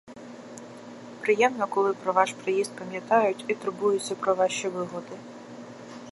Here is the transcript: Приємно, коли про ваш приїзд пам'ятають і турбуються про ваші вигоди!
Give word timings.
Приємно, 1.21 1.67
коли 1.67 1.93
про 1.93 2.13
ваш 2.13 2.33
приїзд 2.33 2.71
пам'ятають 2.79 3.45
і 3.47 3.55
турбуються 3.55 4.15
про 4.15 4.35
ваші 4.35 4.67
вигоди! 4.69 5.17